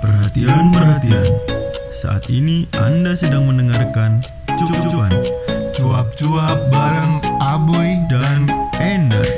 [0.00, 1.26] Perhatian, perhatian.
[1.92, 4.24] Saat ini Anda sedang mendengarkan
[4.56, 5.12] Cucuan
[5.76, 8.48] Cuap-cuap bareng Aboy dan
[8.80, 9.28] Ender.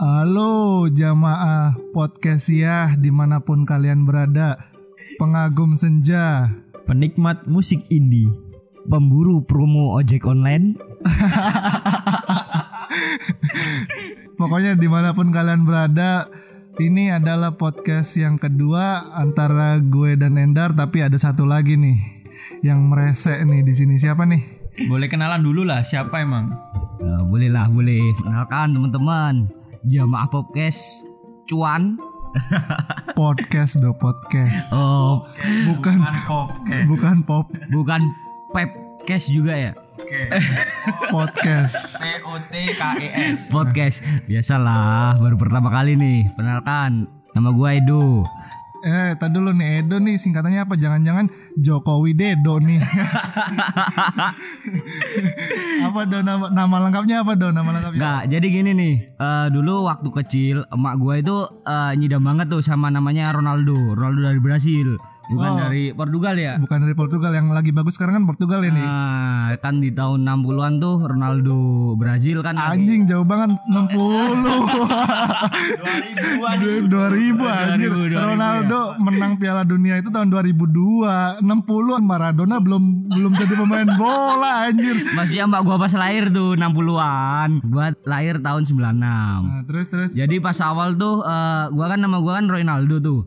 [0.00, 4.72] Halo jamaah podcast ya di mana pun kalian berada
[5.20, 6.48] Pengagum senja
[6.90, 8.26] penikmat musik indie,
[8.90, 10.74] pemburu promo ojek online?
[14.34, 16.26] Pokoknya di mana pun kalian berada
[16.76, 21.98] Ini adalah podcast yang kedua antara gue dan Endar Tapi ada satu lagi nih
[22.64, 23.94] Yang meresek nih di sini.
[23.96, 24.60] Siapa nih?
[24.80, 26.56] boleh kenalan dulu lah siapa emang?
[27.04, 28.00] Eh, boleh lah boleh.
[28.16, 29.44] Kenalkan teman-teman.
[29.84, 31.04] Jamaah podcast
[31.44, 32.00] cuan.
[33.18, 34.72] Podcast do podcast.
[34.72, 35.26] Oh
[35.68, 36.00] Bukan.
[36.30, 36.86] Oke.
[36.88, 37.50] bukan pop.
[37.68, 38.00] Bukan
[38.50, 40.20] pepcast juga ya Oke.
[41.14, 43.48] podcast C O T K E S.
[43.48, 48.26] podcast biasalah baru pertama kali nih kenalkan nama gua Edo
[48.80, 50.72] Eh, tadi dulu nih Edo nih singkatannya apa?
[50.72, 52.80] Jangan-jangan Jokowi Dedo nih.
[55.84, 58.00] apa do nama, nama lengkapnya apa do nama lengkapnya?
[58.00, 62.64] Nggak, jadi gini nih eh, dulu waktu kecil emak gua itu eh, nyidam banget tuh
[62.64, 64.96] sama namanya Ronaldo Ronaldo dari Brasil
[65.30, 65.58] bukan Oh.
[65.62, 68.82] dari Portugal ya Bukan dari Portugal yang lagi bagus sekarang kan Portugal ya nih.
[68.82, 71.56] Nah, kan di tahun 60-an tuh Ronaldo
[71.94, 74.50] Brazil kan lagi- Anjing jauh banget 60.
[75.70, 76.58] 2000-an.
[76.86, 77.90] 2000 anjir.
[77.90, 81.38] 2000, 2000, Ronaldo menang Piala Dunia itu tahun 2002.
[81.40, 81.46] 60
[82.00, 84.96] Maradona belum belum jadi pemain bola anjir.
[85.10, 90.36] Maksudnya mbak gua pas lahir tuh 60-an Gua lahir tahun 96 Nah, terus terus Jadi
[90.38, 93.20] pas awal tuh eh, gua kan nama gua kan Ronaldo tuh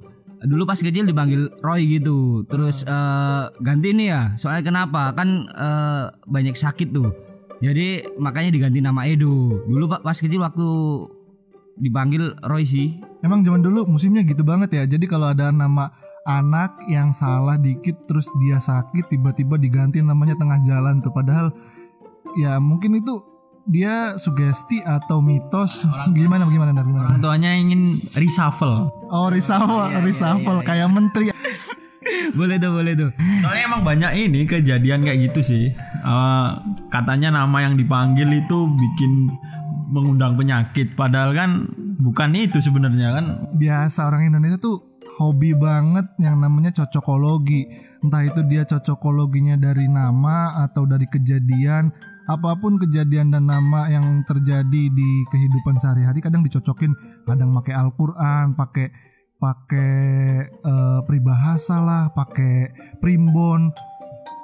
[0.43, 2.43] Dulu pas kecil dipanggil Roy gitu.
[2.51, 4.21] Terus eh, ganti nih ya.
[4.35, 5.15] Soalnya kenapa?
[5.15, 7.09] Kan eh, banyak sakit tuh.
[7.63, 9.63] Jadi makanya diganti nama Edo.
[9.63, 10.67] Dulu pak pas kecil waktu
[11.79, 12.99] dipanggil Roy sih.
[13.23, 14.83] Emang zaman dulu musimnya gitu banget ya.
[14.83, 15.89] Jadi kalau ada nama
[16.27, 21.15] anak yang salah dikit terus dia sakit tiba-tiba diganti namanya tengah jalan tuh.
[21.15, 21.55] Padahal
[22.35, 23.32] ya mungkin itu
[23.63, 25.87] dia sugesti atau mitos?
[26.11, 26.83] Gimana gimana Nar?
[26.83, 28.91] gimana Orang tuanya ingin reshuffle.
[29.09, 30.59] oh reshuffle reshuffle.
[30.61, 31.31] kayak menteri.
[32.37, 33.09] Boleh tuh boleh tuh.
[33.41, 35.63] Soalnya emang banyak ini kejadian kayak gitu sih.
[36.03, 36.49] Eh,
[36.91, 39.31] katanya nama yang dipanggil itu bikin
[39.89, 40.93] mengundang penyakit.
[40.97, 41.49] Padahal kan
[42.01, 43.25] bukan itu sebenarnya kan.
[43.55, 47.69] Biasa orang Indonesia tuh hobi banget yang namanya cocokologi.
[48.03, 51.87] Entah itu dia cocokologinya dari nama atau dari kejadian
[52.23, 56.95] apa pun kejadian dan nama yang terjadi di kehidupan sehari-hari kadang dicocokin.
[57.27, 58.87] Kadang pakai Al-Qur'an pakai
[59.43, 59.93] pakai
[60.47, 62.71] eh, peribahasa lah pakai
[63.03, 63.75] primbon.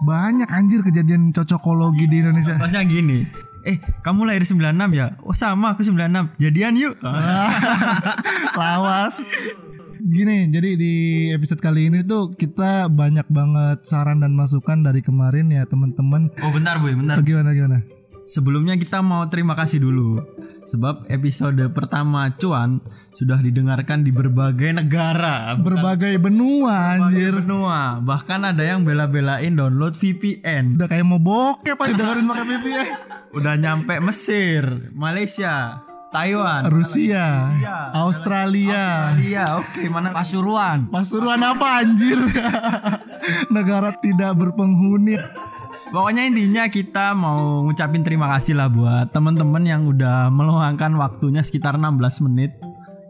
[0.03, 2.56] Banyak anjir kejadian cocokologi di Indonesia.
[2.56, 3.23] Contohnya gini.
[3.67, 5.19] Eh kamu lahir 96 ya?
[5.28, 6.96] Oh sama aku 96 Jadian yuk.
[8.59, 9.19] Lawas.
[10.00, 10.94] Gini, jadi di
[11.36, 16.32] episode kali ini tuh kita banyak banget saran dan masukan dari kemarin ya teman-teman.
[16.40, 17.84] Oh bentar boy bentar Gimana gimana?
[18.24, 20.22] Sebelumnya kita mau terima kasih dulu
[20.70, 22.78] Sebab episode pertama Cuan
[23.09, 27.42] Sudah didengarkan di berbagai negara Berbagai benua anjir.
[27.42, 32.88] benua Bahkan ada yang bela-belain download VPN Udah kayak mau bokep aja dengerin pakai VPN.
[33.34, 39.14] Udah nyampe Mesir Malaysia Taiwan Rusia, Rusia, Australia.
[39.14, 42.18] Australia Oke mana Pasuruan Pasuruan apa anjir?
[43.56, 45.22] Negara tidak berpenghuni.
[45.90, 51.78] Pokoknya intinya kita mau ngucapin terima kasih lah buat teman-teman yang udah meluangkan waktunya sekitar
[51.78, 52.58] 16 menit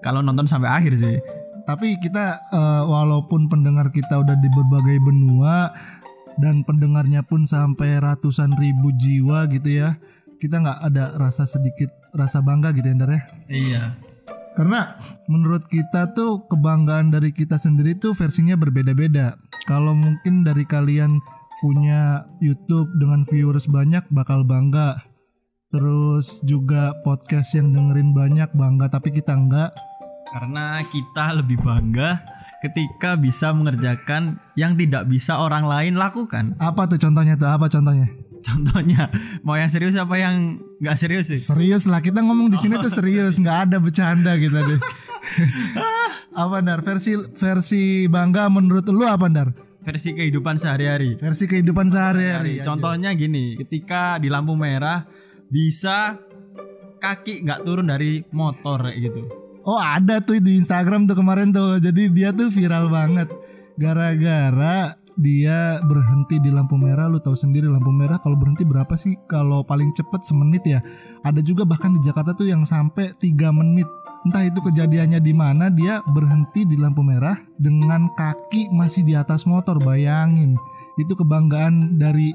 [0.03, 1.19] kalau nonton sampai akhir sih.
[1.67, 5.71] Tapi kita eh, walaupun pendengar kita udah di berbagai benua
[6.39, 9.99] dan pendengarnya pun sampai ratusan ribu jiwa gitu ya,
[10.39, 13.21] kita nggak ada rasa sedikit rasa bangga gitu ya Ndar ya.
[13.49, 13.83] Iya.
[14.59, 14.99] Karena
[15.31, 19.39] menurut kita tuh kebanggaan dari kita sendiri tuh versinya berbeda-beda.
[19.69, 21.21] Kalau mungkin dari kalian
[21.63, 24.99] punya YouTube dengan viewers banyak bakal bangga.
[25.69, 29.71] Terus juga podcast yang dengerin banyak bangga tapi kita enggak.
[30.33, 32.19] Karena kita lebih bangga
[32.59, 36.59] ketika bisa mengerjakan yang tidak bisa orang lain lakukan.
[36.59, 37.47] Apa tuh contohnya tuh?
[37.47, 38.11] Apa contohnya?
[38.39, 39.11] Contohnya,
[39.43, 41.39] mau yang serius apa yang nggak serius sih?
[41.39, 44.79] Serius lah kita ngomong di sini tuh serius, nggak ada bercanda kita deh.
[46.41, 46.79] apa Ndar?
[46.81, 49.49] Versi versi bangga menurut lu apa Ndar?
[49.83, 51.15] Versi kehidupan sehari-hari.
[51.19, 52.59] Versi kehidupan sehari-hari.
[52.63, 55.07] Contohnya gini, ketika di lampu merah
[55.49, 56.19] bisa
[56.99, 59.21] kaki nggak turun dari motor kayak gitu.
[59.63, 61.79] Oh ada tuh di Instagram tuh kemarin tuh.
[61.79, 63.31] Jadi dia tuh viral banget.
[63.79, 69.19] Gara-gara dia berhenti di lampu merah lu tahu sendiri lampu merah kalau berhenti berapa sih
[69.27, 70.79] kalau paling cepet semenit ya
[71.27, 73.87] ada juga bahkan di Jakarta tuh yang sampai 3 menit
[74.23, 79.43] entah itu kejadiannya di mana dia berhenti di lampu merah dengan kaki masih di atas
[79.43, 80.55] motor bayangin
[80.95, 82.31] itu kebanggaan dari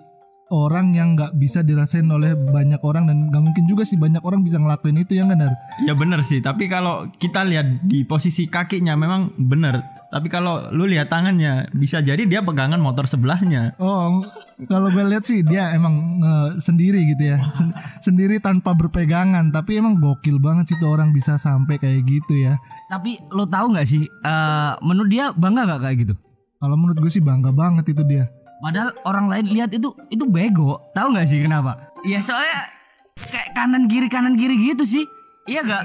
[0.52, 4.44] orang yang nggak bisa dirasain oleh banyak orang dan nggak mungkin juga sih banyak orang
[4.44, 5.52] bisa ngelakuin itu ya nggak Nar?
[5.88, 9.80] Ya bener sih, tapi kalau kita lihat di posisi kakinya memang bener.
[10.14, 13.75] Tapi kalau lu lihat tangannya, bisa jadi dia pegangan motor sebelahnya.
[13.82, 14.22] Oh,
[14.70, 19.50] kalau gue lihat sih dia emang nge- sendiri gitu ya, Sen- sendiri tanpa berpegangan.
[19.50, 22.55] Tapi emang gokil banget sih tuh orang bisa sampai kayak gitu ya.
[22.87, 26.14] Tapi lo tahu nggak sih eh, menurut dia bangga nggak kayak gitu?
[26.62, 28.31] Kalau menurut gue sih bangga banget itu dia.
[28.62, 30.78] Padahal orang lain lihat itu itu bego.
[30.94, 31.90] Tahu nggak sih kenapa?
[32.06, 32.70] Ya soalnya
[33.19, 35.05] kayak kanan kiri kanan kiri gitu sih.
[35.44, 35.84] Iya gak?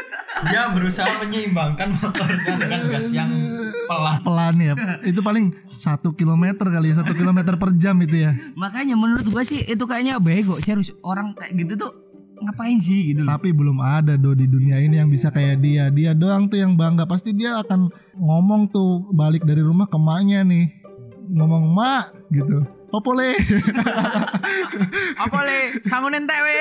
[0.50, 3.30] Dia berusaha menyeimbangkan motor dengan gas yang
[3.86, 4.18] pelan.
[4.22, 4.74] Pelan ya,
[5.06, 8.34] itu paling satu kilometer kali ya, satu kilometer per jam itu ya.
[8.58, 10.58] Makanya menurut gua sih itu kayaknya bego.
[10.60, 11.90] Serius orang kayak gitu tuh
[12.42, 13.32] ngapain sih gitu loh.
[13.36, 15.88] Tapi belum ada do di dunia ini yang bisa kayak dia.
[15.88, 17.08] Dia doang tuh yang bangga.
[17.08, 20.68] Pasti dia akan ngomong tuh balik dari rumah ke maknya nih.
[21.32, 22.62] Ngomong mak gitu.
[22.94, 23.34] Opole.
[25.18, 25.60] Apa le?
[25.90, 26.58] Sangun entek we.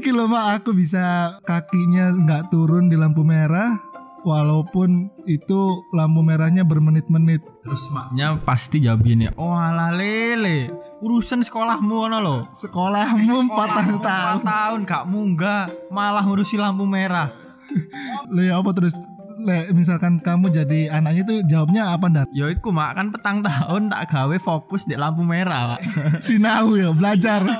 [0.00, 3.91] Iki loh mak aku bisa kakinya nggak turun di lampu merah
[4.22, 5.60] walaupun itu
[5.94, 7.42] lampu merahnya bermenit-menit.
[7.62, 10.70] Terus maknya pasti jawab gini, "Oh alah lele,
[11.02, 13.94] urusan sekolahmu ono lo." Sekolahmu 4 tahun.
[13.98, 17.30] Empat tahun gak munggah, malah ngurusi lampu merah.
[18.34, 18.94] Le apa terus
[19.42, 22.28] Le, misalkan kamu jadi anaknya tuh jawabnya apa ndak?
[22.30, 25.74] Ya iku mak kan petang tahun tak gawe fokus di lampu merah.
[25.74, 25.80] Pak.
[26.24, 27.42] Sinau ya belajar.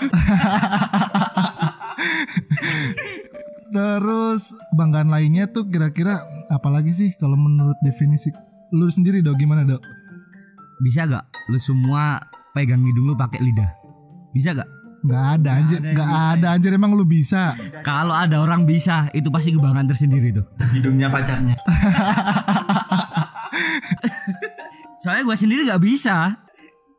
[3.72, 6.22] Terus banggaan lainnya tuh kira-kira
[6.52, 8.28] apalagi sih kalau menurut definisi
[8.76, 9.80] lu sendiri dok gimana dok?
[10.84, 12.20] Bisa gak lu semua
[12.52, 13.72] pegang hidung lu pakai lidah?
[14.36, 14.68] Bisa gak?
[15.02, 17.58] Nggak ada anjir, nggak ada anjir emang lu bisa.
[17.82, 20.46] Kalau ada orang bisa, itu pasti kebanggaan tersendiri tuh.
[20.70, 21.58] Hidungnya pacarnya.
[25.02, 26.38] Soalnya gua sendiri gak bisa.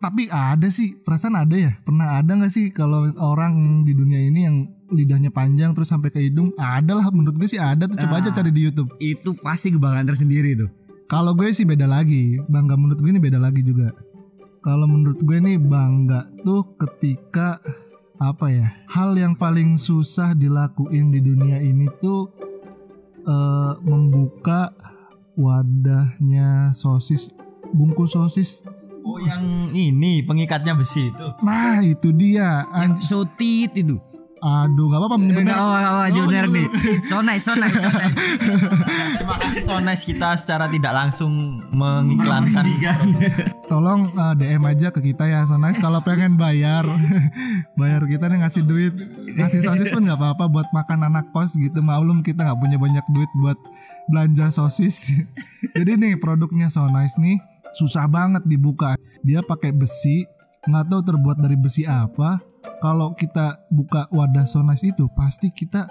[0.04, 1.80] Tapi ada sih, perasaan ada ya?
[1.80, 6.20] Pernah ada nggak sih kalau orang di dunia ini yang lidahnya panjang terus sampai ke
[6.20, 6.52] hidung?
[6.60, 7.96] Ada lah, menurut gue sih ada tuh.
[7.96, 8.92] Coba aja cari di YouTube.
[9.00, 10.68] Itu pasti kebanggaan tersendiri tuh.
[11.08, 13.96] Kalau gue sih beda lagi, bangga menurut gue ini beda lagi juga.
[14.60, 17.64] Kalau menurut gue nih bangga tuh ketika
[18.20, 22.28] apa ya hal yang paling susah dilakuin di dunia ini tuh
[23.24, 24.76] eh, membuka
[25.40, 27.32] wadahnya sosis
[27.72, 28.68] bungkus sosis.
[29.04, 31.28] Oh yang ini pengikatnya besi itu.
[31.40, 32.64] Nah itu dia.
[32.70, 34.00] Anj- Sotit itu.
[34.40, 35.72] Aduh nggak apa-apa menyebut Enggak merek.
[35.72, 36.68] apa-apa, Junior nih.
[37.08, 38.18] So nice, so nice, so nice.
[39.16, 41.32] Terima kasih Sones kita secara tidak langsung
[41.72, 42.68] mengiklankan.
[43.72, 46.84] Tolong eh, DM aja ke kita ya so nice kalau pengen bayar
[47.80, 48.92] bayar kita nih ngasih duit
[49.34, 53.06] ngasih sosis pun nggak apa-apa buat makan anak kos gitu maklum kita nggak punya banyak
[53.10, 53.56] duit buat
[54.06, 55.10] belanja sosis
[55.72, 57.40] jadi nih produknya so nice nih
[57.74, 60.26] susah banget dibuka dia pakai besi
[60.64, 62.40] nggak tahu terbuat dari besi apa
[62.80, 65.88] kalau kita buka wadah so nice itu pasti kita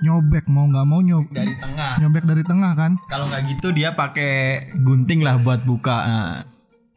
[0.00, 1.96] nyobek mau nggak mau nyob Dari tengah.
[1.96, 4.32] nyobek dari tengah kan Kalau nggak gitu dia pakai
[4.80, 5.96] gunting lah buat buka.
[6.00, 6.36] Nah,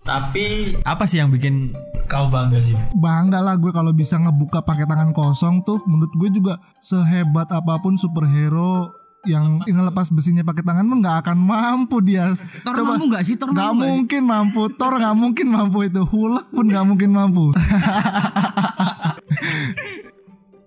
[0.02, 1.72] tapi apa sih yang bikin
[2.08, 2.76] kau bangga sih?
[2.96, 7.80] bangga lah gue kalau bisa ngebuka pakai tangan kosong tuh menurut gue juga sehebat apa
[7.80, 8.92] pun superhero
[9.24, 12.36] yang ngelepas besinya pakai tangan pun nggak akan mampu dia.
[12.64, 13.40] Thor coba mampu gak sih?
[13.40, 13.92] Thor nggak mampu nggak?
[13.96, 14.62] mungkin mampu.
[14.76, 16.02] Thor nggak mungkin mampu itu.
[16.04, 17.46] Hulk pun nggak mungkin mampu.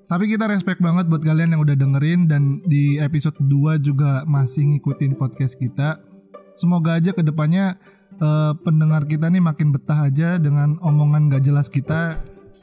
[0.06, 4.64] Tapi kita respect banget buat kalian yang udah dengerin dan di episode 2 juga masih
[4.72, 6.00] ngikutin podcast kita.
[6.56, 7.76] Semoga aja ke depannya
[8.16, 12.22] eh, pendengar kita nih makin betah aja dengan omongan gak jelas kita.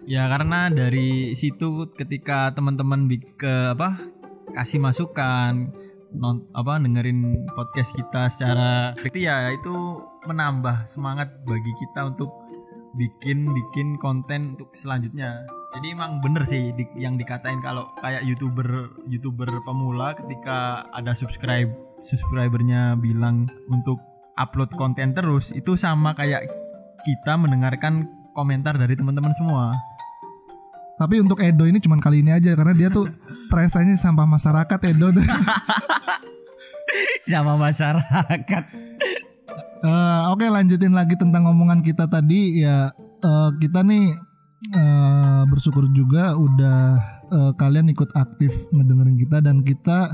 [0.09, 3.05] Ya karena dari situ ketika teman-teman
[3.38, 4.09] ke apa
[4.57, 5.82] kasih masukan
[6.13, 9.74] non apa dengerin podcast kita secara itu ya itu
[10.29, 12.29] menambah semangat bagi kita untuk
[12.93, 15.43] bikin bikin konten untuk selanjutnya.
[15.74, 21.74] Jadi emang bener sih di- yang dikatain kalau kayak youtuber youtuber pemula ketika ada subscribe
[22.05, 23.98] subscribernya bilang untuk
[24.38, 26.46] upload konten terus itu sama kayak
[27.01, 28.05] kita mendengarkan
[28.38, 29.74] komentar dari teman-teman semua.
[30.93, 33.09] Tapi untuk Edo ini cuman kali ini aja karena dia tuh
[33.57, 35.09] rasanya sampah masyarakat Edo.
[35.17, 35.25] tuh.
[37.25, 38.63] Sama masyarakat.
[39.83, 44.15] Eh, Oke lanjutin lagi tentang omongan kita tadi ya eh, kita nih
[44.71, 46.79] eh, bersyukur juga udah
[47.27, 50.07] eh, kalian ikut aktif ngedengerin kita dan kita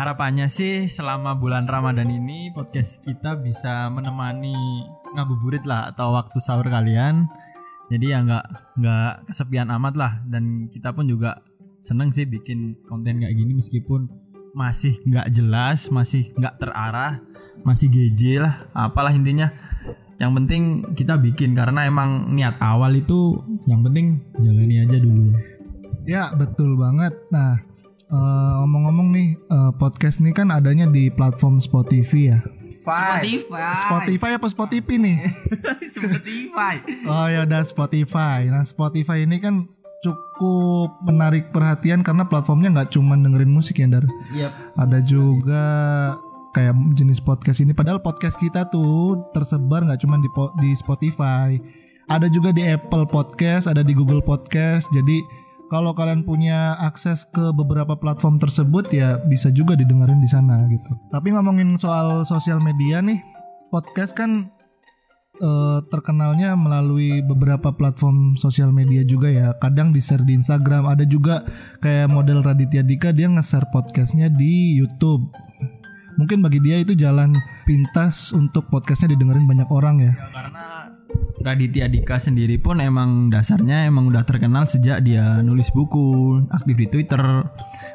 [0.00, 6.64] Harapannya sih selama bulan Ramadan ini podcast kita bisa menemani ngabuburit lah atau waktu sahur
[6.70, 7.26] kalian.
[7.90, 8.44] Jadi ya nggak
[8.78, 11.42] nggak kesepian amat lah dan kita pun juga
[11.82, 14.06] seneng sih bikin konten kayak gini meskipun
[14.54, 17.22] masih nggak jelas, masih nggak terarah,
[17.66, 19.50] masih GJ lah, apalah intinya.
[20.20, 25.32] Yang penting kita bikin karena emang niat awal itu yang penting jalani aja dulu.
[26.04, 27.16] Ya betul banget.
[27.32, 27.56] Nah
[28.10, 32.38] eh, ngomong-ngomong nih eh, podcast ini kan adanya di platform Spotify ya.
[32.80, 33.76] Spotify.
[33.76, 35.18] Spotify apa Spotify nih?
[35.94, 36.74] Spotify.
[37.04, 38.48] Oh ya udah Spotify.
[38.48, 39.68] Nah Spotify ini kan
[40.00, 44.08] cukup menarik perhatian karena platformnya nggak cuma dengerin musik ya Dar.
[44.32, 44.52] Yep.
[44.80, 45.64] Ada juga
[46.56, 47.76] kayak jenis podcast ini.
[47.76, 50.30] Padahal podcast kita tuh tersebar nggak cuma di
[50.64, 51.60] di Spotify.
[52.10, 54.90] Ada juga di Apple Podcast, ada di Google Podcast.
[54.90, 55.22] Jadi
[55.70, 60.98] kalau kalian punya akses ke beberapa platform tersebut ya bisa juga didengerin di sana gitu.
[61.14, 63.22] Tapi ngomongin soal sosial media nih,
[63.70, 64.50] podcast kan
[65.38, 69.54] eh, terkenalnya melalui beberapa platform sosial media juga ya.
[69.62, 71.46] Kadang di share di Instagram, ada juga
[71.78, 75.30] kayak model Raditya Dika dia nge-share podcastnya di YouTube.
[76.18, 80.12] Mungkin bagi dia itu jalan pintas untuk podcastnya didengerin banyak orang ya.
[80.34, 80.79] karena
[81.40, 86.86] Raditya Dika sendiri pun emang dasarnya emang udah terkenal sejak dia nulis buku, aktif di
[86.92, 87.48] Twitter,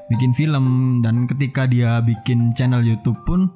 [0.10, 3.54] bikin film dan ketika dia bikin channel YouTube pun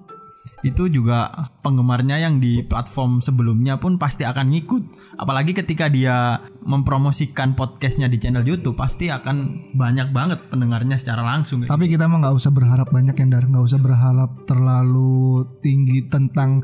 [0.60, 1.31] itu juga
[1.63, 4.84] penggemarnya yang di platform sebelumnya pun pasti akan ngikut.
[5.15, 11.63] Apalagi ketika dia mempromosikan podcastnya di channel YouTube pasti akan banyak banget pendengarnya secara langsung.
[11.63, 16.60] Tapi kita mah nggak usah berharap banyak ya Dar, nggak usah berharap terlalu tinggi tentang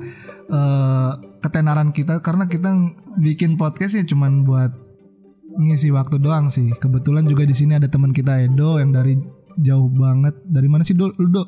[0.52, 1.12] eh,
[1.46, 2.74] ketenaran kita karena kita
[3.22, 4.74] bikin podcast ya cuman buat
[5.62, 6.74] ngisi waktu doang sih.
[6.76, 9.16] Kebetulan juga di sini ada teman kita Edo yang dari
[9.62, 10.36] jauh banget.
[10.44, 11.14] Dari mana sih Do?
[11.16, 11.44] Lu, Do?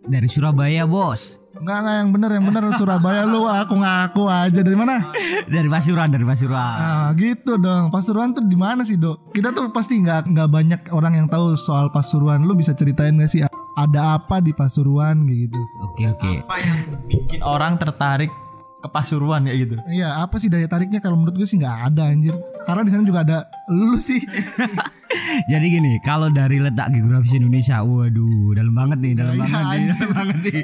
[0.00, 1.36] Dari Surabaya, Bos.
[1.60, 5.12] Enggak enggak yang bener yang bener Surabaya lu aku ngaku aja dari mana?
[5.44, 6.78] Dari Pasuruan, dari Pasuruan.
[6.78, 7.92] Ah gitu dong.
[7.92, 9.34] Pasuruan tuh di mana sih, Dok?
[9.34, 12.48] Kita tuh pasti nggak nggak banyak orang yang tahu soal Pasuruan.
[12.48, 13.44] Lu bisa ceritain gak sih
[13.76, 15.60] ada apa di Pasuruan kayak gitu?
[15.84, 16.32] Oke, oke.
[16.48, 16.76] Apa yang
[17.10, 18.32] bikin orang tertarik
[18.80, 19.76] ke Pasuruan ya gitu?
[19.86, 22.32] Iya, apa sih daya tariknya kalau menurut gue sih nggak ada anjir.
[22.64, 24.20] Karena di sana juga ada lu sih.
[25.50, 29.66] Jadi gini, kalau dari letak geografis Indonesia, waduh, dalam banget nih, dalam Iya, banget nih,
[29.66, 29.90] anjir.
[29.90, 30.60] dalam banget nih.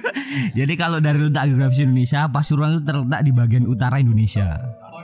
[0.58, 4.48] Jadi kalau dari letak geografis Indonesia, Pasuruan itu terletak di bagian utara Indonesia.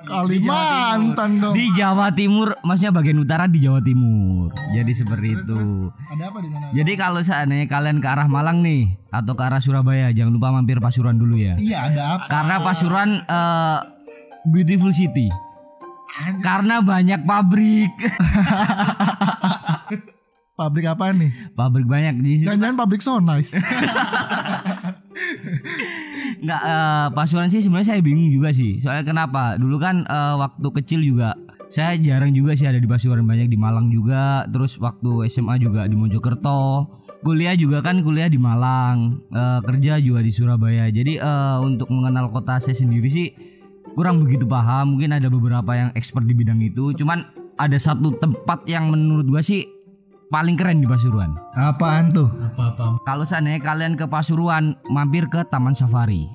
[0.05, 1.55] Kalimantan dong.
[1.57, 4.53] Di Jawa Timur, maksudnya bagian utara di Jawa Timur.
[4.75, 5.57] Jadi seperti Terus, itu.
[5.57, 5.73] terus,
[6.13, 6.67] ada apa di sana?
[6.75, 10.79] Jadi kalau seandainya kalian ke arah Malang nih atau ke arah Surabaya, jangan lupa mampir
[10.79, 11.57] Pasuruan dulu ya.
[11.59, 12.25] Iya, ada apa?
[12.31, 13.79] Karena Pasuruan eh,
[14.49, 15.33] beautiful city.
[16.43, 17.93] Karena banyak pabrik.
[20.59, 21.55] Pabrik apa nih?
[21.55, 22.51] pabrik banyak di situ.
[22.51, 23.55] Jangan-jangan pabrik so nice.
[26.39, 28.79] Enggak eh, Pasuruan sih sebenarnya saya bingung juga sih.
[28.79, 29.59] Soalnya kenapa?
[29.59, 31.35] Dulu kan eh, waktu kecil juga
[31.69, 34.47] saya jarang juga sih ada di Pasuruan banyak di Malang juga.
[34.49, 36.95] Terus waktu SMA juga di Mojokerto.
[37.19, 40.87] Kuliah juga kan kuliah di Malang, Eh, kerja juga di Surabaya.
[40.89, 43.35] Jadi eh, untuk mengenal kota saya sendiri sih
[43.99, 44.95] kurang begitu paham.
[44.95, 46.95] Mungkin ada beberapa yang expert di bidang itu.
[46.95, 47.27] Cuman
[47.59, 49.67] ada satu tempat yang menurut gua sih
[50.29, 51.37] paling keren di Pasuruan.
[51.57, 52.29] Apaan tuh?
[52.29, 53.01] Apa-apa?
[53.05, 56.29] Kalau seandainya kalian ke Pasuruan, mampir ke Taman Safari.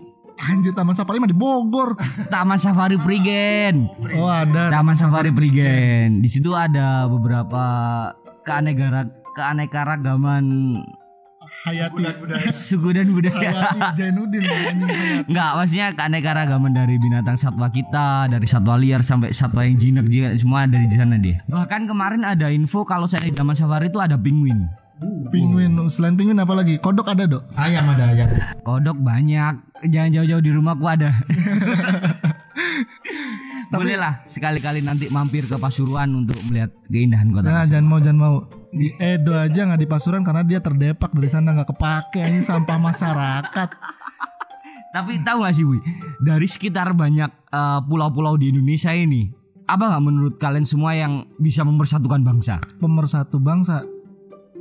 [0.43, 1.95] Anjir Taman Safari mah di Bogor.
[2.33, 3.87] Taman Safari Prigen.
[4.17, 4.73] Oh, ada.
[4.73, 6.19] Taman Safari Prigen.
[6.19, 7.63] Di situ ada beberapa
[8.43, 10.45] keanegara keanekaragaman
[11.63, 12.03] Hayati
[12.51, 13.39] suku dan budaya.
[13.39, 15.29] Hayati Jainuddin anjing Hayati.
[15.31, 20.35] Enggak, maksudnya keanekaragaman dari binatang satwa kita, dari satwa liar sampai satwa yang jinak juga
[20.35, 21.39] semua ada di sana deh.
[21.47, 24.67] Bahkan kemarin ada info kalau saya di Taman Safari itu ada penguin.
[25.31, 26.79] Penguin, selain penguin apa lagi?
[26.79, 27.43] Kodok ada, Dok?
[27.55, 28.29] Ayam ada ayam.
[28.63, 29.53] Kodok banyak,
[29.87, 31.11] jangan jauh-jauh di rumahku ada.
[33.73, 37.49] Boleh lah sekali-kali nanti mampir ke Pasuruan untuk melihat keindahan kota.
[37.49, 38.62] Nah, jangan mau jangan mau.
[38.73, 42.81] Di Edo aja nggak di Pasuruan karena dia terdepak dari sana nggak kepake ini sampah
[42.81, 43.69] masyarakat.
[44.89, 45.81] Tapi tahu gak sih, Wi?
[46.21, 49.25] Dari sekitar banyak eh, pulau-pulau di Indonesia ini,
[49.65, 52.61] apa nggak menurut kalian semua yang bisa mempersatukan bangsa?
[52.77, 53.81] Pemersatu bangsa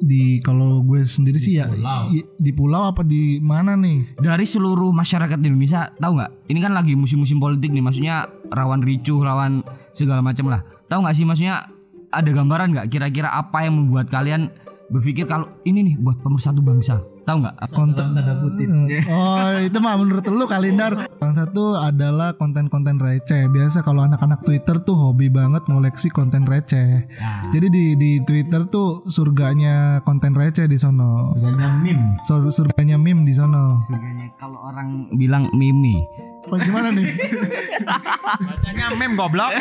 [0.03, 1.71] di kalau gue sendiri sih ya
[2.11, 4.19] i- di pulau apa di mana nih?
[4.19, 6.49] Dari seluruh masyarakat Indonesia, tahu nggak?
[6.49, 9.61] Ini kan lagi musim-musim politik nih, maksudnya rawan ricuh, rawan
[9.93, 10.61] segala macam lah.
[10.89, 11.69] Tahu nggak sih, maksudnya
[12.13, 14.53] ada gambaran nggak kira-kira apa yang membuat kalian
[14.93, 17.01] berpikir kalau ini nih buat pemersatu bangsa?
[17.23, 17.55] Tahu nggak?
[17.71, 18.69] Konten tanda kutip.
[19.09, 24.79] Oh itu mah menurut lu kalendar Yang satu adalah konten-konten receh Biasa kalau anak-anak Twitter
[24.79, 30.67] tuh hobi banget ngoleksi konten receh Nah, Jadi di di Twitter tuh surganya konten receh
[30.67, 32.05] di sono Yang meme.
[32.21, 36.03] Sur- Surganya meme di sono surganya kalau orang bilang mimi
[36.43, 37.07] Apa gimana nih?
[38.43, 39.53] Bacanya meme goblok.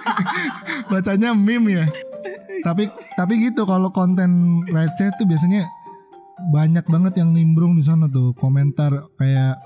[0.90, 1.84] Bacanya meme ya.
[2.60, 4.30] Tapi tapi gitu kalau konten
[4.66, 5.64] receh tuh biasanya
[6.48, 9.60] banyak banget yang nimbrung di sana tuh komentar kayak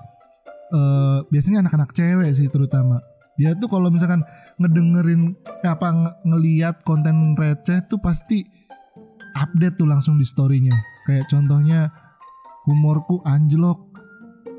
[0.75, 2.99] eh biasanya anak-anak cewek sih terutama.
[3.35, 4.23] Dia tuh kalau misalkan
[4.59, 8.43] ngedengerin apa nge- ngeliat konten receh tuh pasti
[9.35, 10.75] update tuh langsung di storynya.
[11.05, 11.91] Kayak contohnya
[12.65, 13.91] humorku anjlok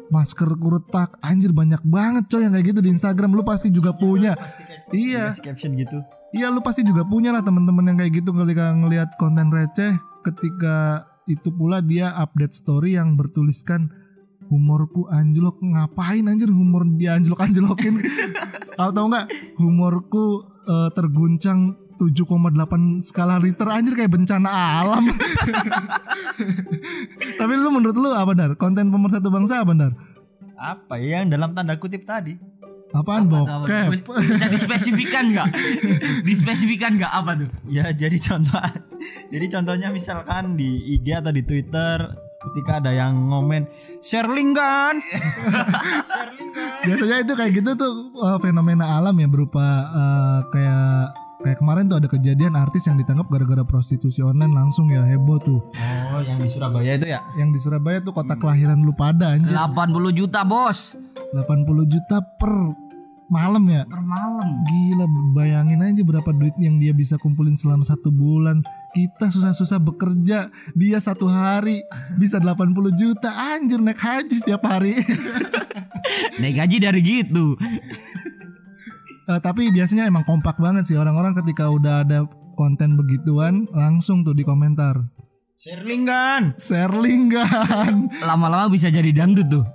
[0.05, 4.37] maskerku retak anjir banyak banget coy yang kayak gitu di Instagram lu pasti juga punya
[4.93, 5.33] Iya.
[5.33, 5.97] Kasih caption gitu.
[6.29, 11.07] Iya lu pasti juga punya lah teman-teman yang kayak gitu ketika ngelihat konten receh ketika
[11.25, 13.89] itu pula dia update story yang bertuliskan
[14.49, 15.57] humorku anjlok.
[15.61, 18.01] Ngapain anjir humor dia anjlok anjlokin
[18.77, 19.25] atau enggak
[19.57, 23.71] humorku eh, terguncang 7,8 skala Richter.
[23.71, 25.09] Anjir kayak bencana alam.
[27.39, 28.51] Tapi lu menurut lu apa dar?
[28.59, 29.93] Konten pemersatu bangsa apa dar?
[30.55, 32.35] Apa ya yang dalam tanda kutip tadi?
[32.95, 34.07] apaan Apa- bokep?
[34.23, 35.49] Bisa dispesifikan nggak?
[36.29, 37.11] dispesifikan nggak?
[37.11, 37.49] Apa tuh?
[37.67, 38.55] Ya jadi contoh
[39.29, 43.65] Jadi contohnya misalkan di IG atau di Twitter ketika ada yang ngomen
[44.05, 45.01] share link kan?
[46.13, 46.85] Share link kan?
[46.85, 51.97] Biasanya itu kayak gitu tuh uh, fenomena alam ya berupa uh, kayak kayak kemarin tuh
[52.01, 55.61] ada kejadian artis yang ditangkap gara-gara prostitusi online langsung ya heboh tuh.
[56.13, 57.21] Oh yang di Surabaya itu ya?
[57.37, 60.97] Yang di Surabaya tuh kota kelahiran lu pada anjir 80 juta bos.
[61.33, 62.53] 80 juta per
[63.29, 63.85] malam ya?
[63.85, 64.47] Per malam.
[64.65, 65.05] gila
[65.37, 68.65] bayangin aja berapa duit yang dia bisa kumpulin selama satu bulan
[68.95, 70.47] kita susah-susah bekerja.
[70.71, 71.83] Dia satu hari
[72.15, 73.27] bisa 80 juta.
[73.27, 74.95] Anjir naik haji setiap hari.
[76.39, 77.57] Naik gaji dari gitu.
[79.25, 80.95] Eh, tapi biasanya emang kompak banget sih.
[80.95, 82.23] Orang-orang ketika udah ada
[82.55, 84.95] konten begituan langsung tuh di komentar.
[85.81, 86.53] Link kan
[87.33, 89.65] kan Lama-lama bisa jadi dangdut tuh.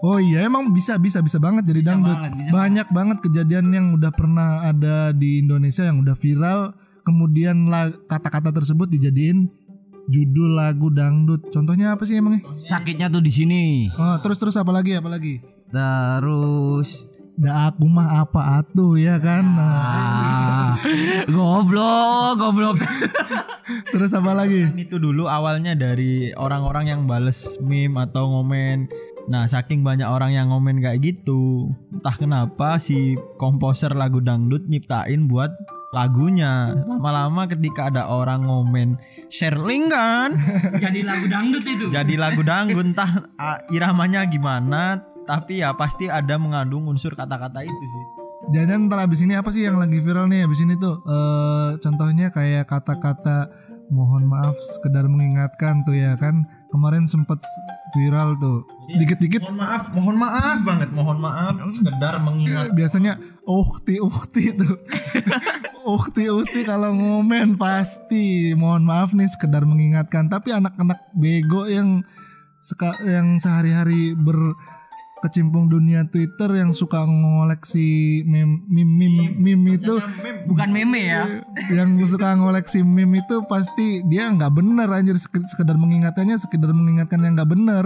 [0.00, 2.16] oh iya emang bisa bisa bisa banget jadi Bisa dangdut.
[2.16, 6.74] banget, bisa banyak banget kejadian yang udah pernah ada di Indonesia yang udah viral
[7.08, 7.72] kemudian
[8.04, 9.48] kata-kata tersebut dijadiin
[10.08, 11.52] judul lagu dangdut.
[11.52, 12.44] Contohnya apa sih emangnya?
[12.56, 13.64] Sakitnya tuh di sini.
[13.96, 15.40] oh, terus terus apa lagi apa lagi?
[15.68, 17.16] Terus.
[17.38, 19.46] Da aku mah apa atuh ya kan?
[19.54, 20.74] Ah,
[21.30, 22.82] goblok, goblok.
[23.94, 24.66] terus apa lagi?
[24.74, 28.90] Itu dulu awalnya dari orang-orang yang bales meme atau ngomen.
[29.30, 35.30] Nah saking banyak orang yang ngomen kayak gitu entah kenapa si komposer lagu dangdut nyiptain
[35.30, 35.54] buat
[35.94, 36.76] lagunya.
[36.84, 39.00] Lama-lama ketika ada orang ngomen
[39.32, 40.36] share link kan?
[40.84, 41.86] Jadi lagu dangdut itu.
[41.92, 42.84] jadi lagu dangdut.
[42.92, 48.04] Entah ah, iramanya gimana tapi ya pasti ada mengandung unsur kata-kata itu sih.
[48.48, 50.48] Jangan ntar abis ini apa sih yang lagi viral nih?
[50.48, 53.52] Abis ini tuh eh contohnya kayak kata-kata
[53.92, 56.48] mohon maaf sekedar mengingatkan tuh ya kan?
[56.72, 57.40] Kemarin sempet
[57.92, 58.64] viral tuh.
[58.88, 61.60] Dikit-dikit mohon maaf mohon maaf banget mohon maaf.
[61.68, 64.76] sekedar mengingat biasanya ukti ukti tuh.
[65.88, 68.52] Ukti ukti kalau ngomen pasti.
[68.52, 70.28] Mohon maaf nih sekedar mengingatkan.
[70.28, 72.04] Tapi anak-anak bego yang
[72.60, 74.12] seka, yang sehari-hari
[75.18, 79.74] berkecimpung dunia Twitter yang suka ngoleksi meme meme meme, meme.
[79.74, 79.98] itu.
[80.46, 81.42] Bukan meme ya.
[81.76, 85.18] yang suka ngoleksi meme itu pasti dia nggak bener anjir.
[85.18, 87.84] Sek- sekedar mengingatkannya sekedar mengingatkan yang nggak bener.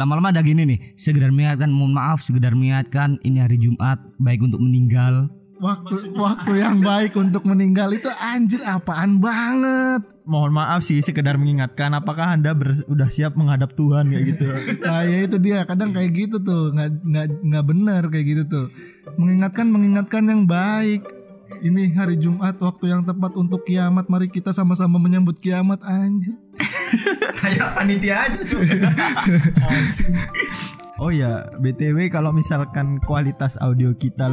[0.00, 4.64] Lama-lama ada gini nih, sekedar mengingatkan mohon maaf, sekedar mengingatkan ini hari Jumat baik untuk
[4.64, 5.28] meninggal.
[5.62, 10.02] Waktu waktu yang baik untuk meninggal itu anjir apaan banget?
[10.24, 14.44] Mohon maaf sih sekedar mengingatkan apakah anda ber- udah siap menghadap Tuhan kayak gitu?
[14.88, 18.66] Nah ya itu dia kadang kayak gitu tuh nggak nggak nggak benar kayak gitu tuh.
[19.20, 21.04] Mengingatkan mengingatkan yang baik.
[21.54, 26.34] Ini hari Jumat waktu yang tepat untuk kiamat mari kita sama-sama menyambut kiamat anjir.
[27.44, 28.64] Kayak panitia aja cuy
[31.02, 34.30] oh ya btw kalau misalkan kualitas audio kita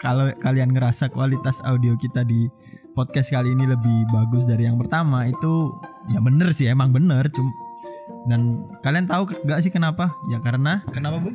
[0.00, 2.48] kalau kalian ngerasa kualitas audio kita di
[2.96, 5.76] podcast kali ini lebih bagus dari yang pertama itu
[6.08, 7.28] ya bener sih emang bener.
[7.28, 7.52] Cum
[8.24, 10.16] dan kalian tahu gak sih kenapa?
[10.32, 11.30] Ya karena kenapa bu?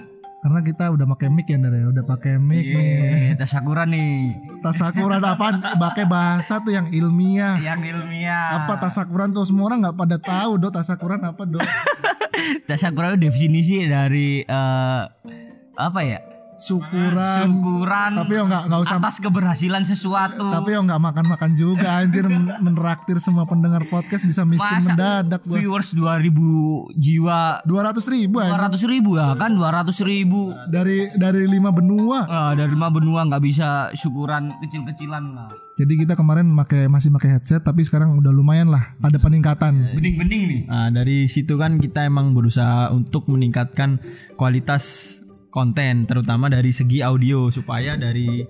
[0.45, 1.85] Karena kita udah pakai mic ya Ndar ya?
[1.89, 3.33] Udah pakai mic nih.
[3.33, 4.37] Iya, tasakuran nih.
[4.61, 7.57] tasakuran apaan pakai bahasa tuh yang ilmiah.
[7.57, 8.61] Yang ilmiah.
[8.61, 9.45] apa tasakuran tuh?
[9.49, 10.69] Semua orang nggak pada tahu do.
[10.69, 11.57] Tasakuran apa do?
[12.69, 15.03] Tasakuran itu definisi dari eh,
[15.81, 16.34] apa ya?
[16.57, 17.45] Syukuran.
[17.45, 20.45] Syukuran tapi yo nggak nggak usah atas keberhasilan sesuatu.
[20.51, 22.23] tapi yo nggak makan makan juga anjir.
[22.25, 25.57] Men- meneraktir semua pendengar podcast bisa miskin Masa mendadak gua.
[25.59, 27.61] viewers 2000 jiwa.
[27.63, 29.51] Dua ratus ribu aja 200 ribu ya kan?
[29.53, 30.51] 200 ribu.
[30.67, 32.25] Dari dari lima benua.
[32.25, 35.49] Ah, dari lima benua nggak bisa syukuran kecil-kecilan lah.
[35.75, 38.95] Jadi kita kemarin pakai masih pakai headset tapi sekarang udah lumayan lah.
[39.03, 39.91] Ada peningkatan.
[39.91, 40.61] Bening-bening nih.
[40.71, 43.99] Nah, dari situ kan kita emang berusaha untuk meningkatkan
[44.39, 45.19] kualitas
[45.55, 48.43] konten terutama dari segi audio supaya dari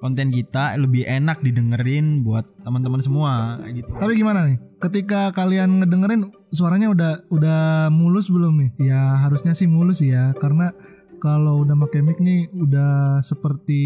[0.00, 3.90] konten kita lebih enak didengerin buat teman-teman semua kayak gitu.
[3.96, 4.56] Tapi gimana nih?
[4.80, 8.70] Ketika kalian ngedengerin suaranya udah udah mulus belum nih?
[8.92, 10.72] Ya harusnya sih mulus ya karena
[11.20, 13.82] kalau udah pakai mic nih udah seperti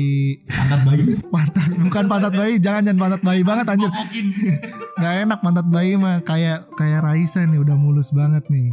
[0.47, 1.19] Pantat bayi.
[1.35, 3.91] pantat bukan pantat bayi jangan jangan pantat bayi banget anjir
[5.03, 8.71] nggak enak pantat bayi mah kayak kayak Raisa nih udah mulus banget nih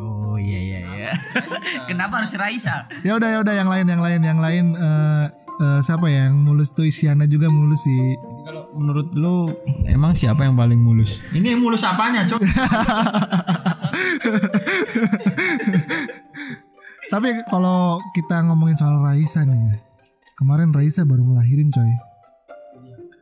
[0.00, 1.10] Oh iya iya iya.
[1.90, 2.88] Kenapa harus Raisa?
[3.04, 5.26] ya udah ya udah yang lain yang lain yang lain eh
[5.60, 9.52] eh, siapa ya yang mulus tuh Isyana juga mulus sih Kalau menurut lu
[9.84, 11.20] emang siapa yang paling mulus?
[11.30, 12.40] Ini mulus apanya, Cok?
[17.10, 19.74] tapi kalau kita ngomongin soal Raisa nih ya
[20.38, 21.92] kemarin Raisa baru ngelahirin coy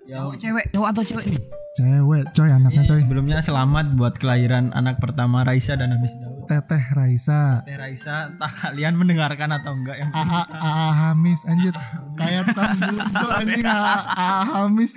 [0.08, 1.40] Cowok cewek, cowok atau cewek nih?
[1.76, 6.37] cewek coy anaknya Ini coy sebelumnya selamat buat kelahiran anak pertama Raisa dan Daud.
[6.48, 7.60] Teteh Raisa.
[7.62, 11.76] Teh Raisa, entah kalian mendengarkan atau enggak yang Aa, Aa Hamis anjir.
[12.16, 14.96] Kayak tukang bujo anjing Aa, Aa Hamis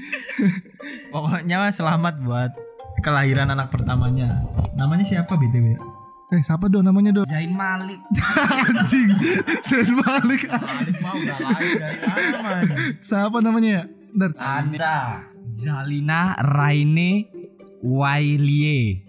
[1.13, 2.51] pokoknya selamat buat
[3.03, 4.47] kelahiran anak pertamanya.
[4.73, 5.75] Namanya siapa BTW?
[6.31, 7.99] eh siapa dong namanya dong Zain Malik.
[8.71, 9.11] anjing
[9.67, 10.47] Zain Malik.
[10.47, 12.49] Malik mau udah lahir dari lama
[13.03, 13.83] siapa namanya ya?
[14.15, 14.97] Ntar Anda.
[15.43, 17.27] Zalina Raine
[17.83, 19.03] Wailie.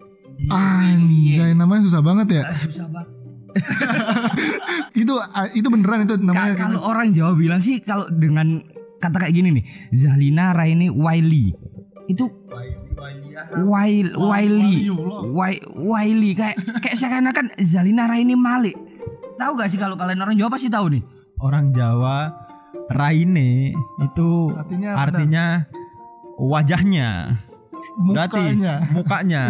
[0.50, 3.10] Anjay namanya susah banget ya Susah banget.
[5.02, 8.64] Itu ah, itu beneran itu namanya Ka- kalau orang Jawa bilang sih kalau dengan
[8.96, 11.52] kata kayak gini nih, Zalina Raine Waili.
[12.08, 12.32] Itu
[13.66, 14.88] Wail Waili.
[15.36, 18.76] Wai Waili kayak kayak seakan-akan Zalina Raine Malik.
[19.36, 21.02] Tahu gak sih kalau kalian orang Jawa pasti tahu nih.
[21.42, 22.30] Orang Jawa
[22.88, 25.44] Raine itu Artinya artinya
[26.38, 27.08] wajahnya.
[27.98, 29.42] Berarti mukanya mukanya.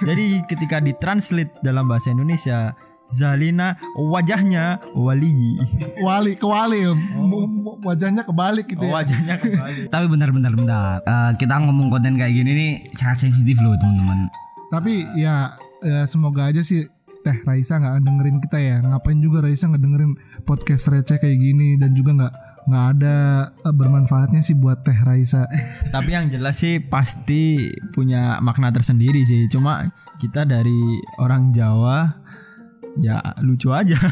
[0.00, 2.74] Jadi ketika ditranslate dalam bahasa Indonesia
[3.04, 5.58] Zalina wajahnya wali.
[5.98, 7.50] wali ke wali mu-
[7.80, 9.80] wajahnya kebalik gitu Oh, ya wajahnya kembali.
[9.92, 10.96] Tapi bentar-bentar bentar.
[11.00, 14.30] Eh, kita ngomong konten kayak gini nih sangat sensitif loh teman-teman.
[14.70, 16.86] tapi ya, ya semoga aja sih
[17.20, 21.90] Teh Raisa nggak dengerin kita ya ngapain juga Raisa ngedengerin podcast receh kayak gini dan
[21.90, 22.34] juga nggak
[22.68, 23.16] nggak ada
[23.52, 25.48] eh, bermanfaatnya sih buat Teh Raisa
[25.94, 29.48] Tapi yang jelas sih pasti punya makna tersendiri sih.
[29.48, 29.88] Cuma
[30.20, 32.10] kita dari orang Jawa
[33.00, 33.96] ya lucu aja.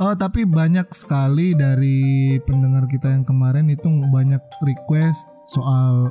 [0.00, 6.08] Oh tapi banyak sekali dari pendengar kita yang kemarin itu banyak request soal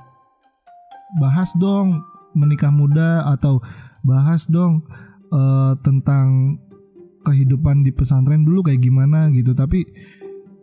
[1.18, 2.06] bahas dong
[2.38, 3.58] menikah muda atau
[4.06, 4.86] bahas dong
[5.34, 6.62] eh, tentang
[7.26, 9.86] kehidupan di pesantren dulu kayak gimana gitu tapi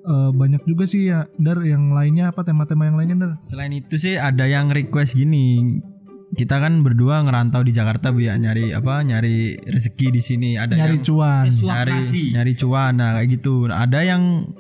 [0.07, 3.99] eh, banyak juga sih ya dar yang lainnya apa tema-tema yang lainnya dar Selain itu
[3.99, 5.79] sih ada yang request gini.
[6.27, 9.03] Kita kan berdua ngerantau di Jakarta Bu ya nyari apa?
[9.03, 10.51] Nyari rezeki di sini.
[10.59, 11.99] Ada nyari yang cuan nyari
[12.35, 13.71] nyari cuan nah kayak gitu.
[13.71, 14.53] Ada yang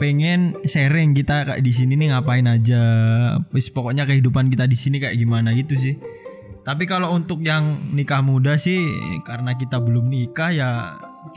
[0.00, 2.82] pengen sharing kita kayak di sini nih ngapain aja.
[3.52, 5.94] Wis pokoknya kehidupan kita di sini kayak gimana gitu sih.
[6.60, 8.80] Tapi kalau untuk yang nikah muda sih
[9.24, 10.70] karena kita belum nikah ya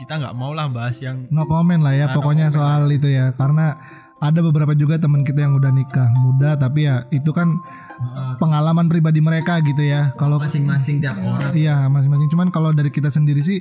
[0.00, 2.82] kita nggak mau lah bahas yang no comment lah ya Nah, no pokoknya comment soal
[2.90, 3.32] itu ya.
[3.36, 3.76] Karena
[4.24, 7.60] ada beberapa juga teman kita yang udah nikah muda tapi ya itu kan
[8.40, 10.16] pengalaman pribadi mereka gitu ya.
[10.16, 11.52] Kalau masing-masing tiap orang.
[11.52, 12.28] Iya masing-masing.
[12.32, 13.60] Cuman kalau dari kita sendiri sih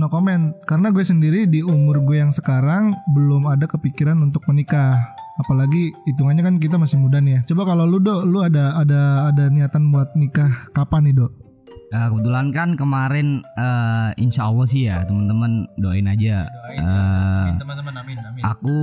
[0.00, 0.56] no comment.
[0.64, 4.96] Karena gue sendiri di umur gue yang sekarang belum ada kepikiran untuk menikah.
[5.36, 7.40] Apalagi hitungannya kan kita masih muda nih ya.
[7.52, 11.45] Coba kalau lu do lu ada ada ada niatan buat nikah kapan nih do
[11.86, 16.50] Eh, kebetulan kan kemarin eh, insya Allah sih ya teman-teman doain aja.
[16.74, 18.42] Eh, teman-teman amin amin.
[18.42, 18.78] aku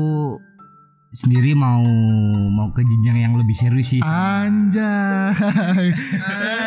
[1.13, 1.86] sendiri mau
[2.49, 4.02] mau ke jenjang yang lebih serius sih.
[4.02, 5.93] anjay.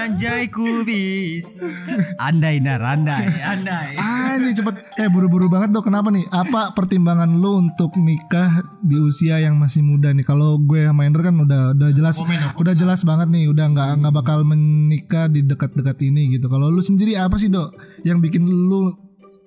[0.07, 1.67] Anjay ku bisa.
[2.23, 3.99] Andai nar, andai, andai.
[3.99, 4.87] anjay cepet.
[5.03, 6.23] Eh buru-buru banget do kenapa nih?
[6.31, 10.23] Apa pertimbangan lu untuk nikah di usia yang masih muda nih?
[10.23, 12.15] Kalau gue sama Ender kan udah udah jelas
[12.55, 16.47] udah jelas banget nih udah nggak nggak bakal menikah di dekat-dekat ini gitu.
[16.47, 17.75] Kalau lu sendiri apa sih dok
[18.07, 18.95] yang bikin lu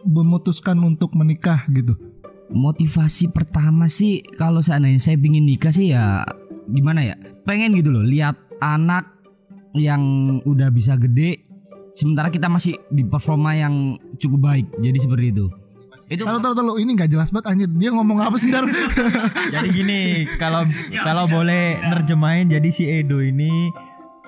[0.04, 2.09] memutuskan untuk menikah gitu
[2.50, 6.26] Motivasi pertama sih kalau seandainya saya pingin nikah sih ya
[6.70, 7.16] gimana ya?
[7.46, 9.06] Pengen gitu loh lihat anak
[9.78, 10.02] yang
[10.44, 11.46] udah bisa gede
[11.94, 14.68] sementara kita masih di performa yang cukup baik.
[14.82, 15.48] Jadi seperti itu.
[16.10, 18.66] Itu Tahu tahu tahu ini nggak jelas banget anjir dia ngomong apa sih dar
[19.54, 20.66] Jadi gini, kalau
[21.06, 23.70] kalau boleh nerjemahin jadi si Edo ini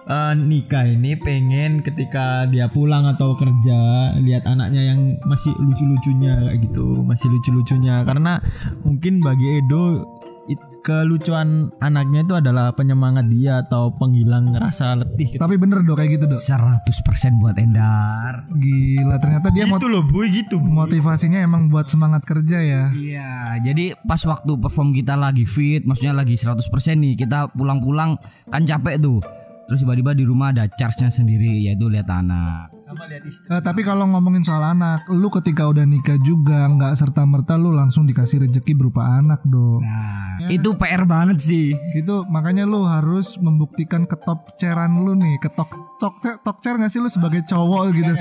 [0.03, 3.79] eh, nikah ini pengen ketika dia pulang atau kerja
[4.17, 8.41] lihat anaknya yang masih lucu-lucunya kayak gitu, masih lucu-lucunya karena
[8.81, 10.05] mungkin bagi Edo
[10.47, 15.37] it- kelucuan anaknya itu adalah penyemangat dia atau penghilang rasa letih.
[15.37, 16.41] Tapi bener dong kayak gitu dong.
[16.41, 18.49] 100% buat Endar.
[18.49, 20.57] Gila ternyata dia Gitu loh boy gitu.
[20.57, 22.83] motivasinya emang buat semangat kerja ya.
[22.91, 26.57] Iya, jadi pas waktu perform kita lagi fit, maksudnya lagi 100%
[26.97, 28.17] nih, kita pulang-pulang
[28.49, 29.21] kan capek tuh.
[29.69, 32.73] Terus tiba-tiba di rumah ada charge-nya sendiri yaitu lihat anak.
[32.83, 33.47] Sama lihat istri.
[33.47, 37.71] Eh, tapi kalau ngomongin soal anak, lu ketika udah nikah juga nggak serta merta lu
[37.71, 39.79] langsung dikasih rejeki berupa anak dong.
[39.79, 41.71] Nah, itu PR banget sih.
[41.95, 45.71] Itu makanya lu harus membuktikan ke top ceran lu nih, ke tok
[46.01, 48.13] tok tok cer nggak sih lu sebagai cowok gitu.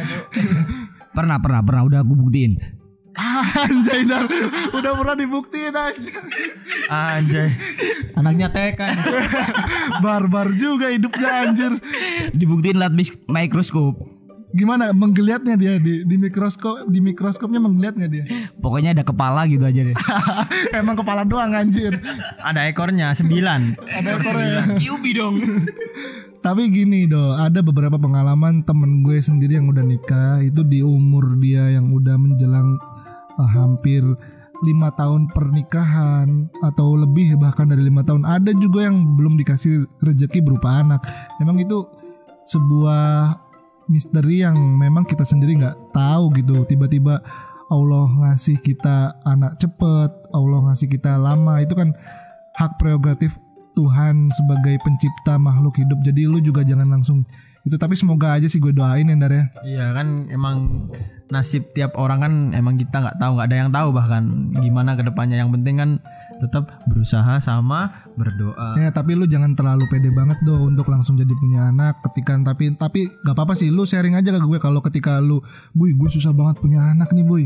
[1.11, 2.80] Pernah, pernah, pernah udah aku buktiin.
[3.19, 4.25] Anjay dar,
[4.71, 6.13] udah pernah dibuktiin aja.
[6.87, 7.51] Anjay.
[8.15, 8.81] Anaknya TK.
[9.99, 11.73] Barbar juga hidupnya anjir.
[12.31, 13.99] Dibuktiin mis- mikroskop.
[14.51, 18.25] Gimana menggeliatnya dia di di mikroskop di mikroskopnya menggeliat nggak dia?
[18.59, 19.95] Pokoknya ada kepala gitu aja deh.
[20.79, 22.03] Emang kepala doang anjir.
[22.43, 23.79] Ada ekornya sembilan.
[23.79, 24.61] Ada ekornya.
[24.83, 25.39] Yubi dong.
[26.41, 31.37] Tapi gini do, ada beberapa pengalaman temen gue sendiri yang udah nikah itu di umur
[31.37, 32.81] dia yang udah menjelang
[33.41, 34.05] uh, hampir
[34.61, 38.29] lima tahun pernikahan atau lebih bahkan dari lima tahun.
[38.29, 41.01] Ada juga yang belum dikasih rejeki berupa anak.
[41.41, 41.89] Memang itu
[42.45, 43.41] sebuah
[43.89, 46.69] misteri yang memang kita sendiri nggak tahu gitu.
[46.69, 47.25] Tiba-tiba
[47.73, 51.65] Allah ngasih kita anak cepet, Allah ngasih kita lama.
[51.65, 51.97] Itu kan
[52.61, 53.33] hak prerogatif
[53.73, 55.99] Tuhan sebagai pencipta makhluk hidup.
[56.05, 57.25] Jadi lu juga jangan langsung
[57.65, 59.45] itu tapi semoga aja sih gue doain ya ya.
[59.65, 60.89] Iya kan emang
[61.31, 64.23] nasib tiap orang kan emang kita nggak tahu nggak ada yang tahu bahkan
[64.59, 65.91] gimana ke depannya yang penting kan
[66.43, 71.31] tetap berusaha sama berdoa Ya tapi lu jangan terlalu pede banget do untuk langsung jadi
[71.37, 75.23] punya anak ketika tapi tapi gak apa-apa sih lu sharing aja ke gue kalau ketika
[75.23, 75.39] lu,
[75.77, 77.45] boy gue susah banget punya anak nih boy.